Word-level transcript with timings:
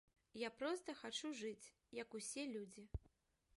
Я 0.43 0.49
проста 0.61 0.95
хачу 1.01 1.29
жыць, 1.41 1.73
як 2.01 2.19
усе 2.21 2.49
людзі. 2.57 2.83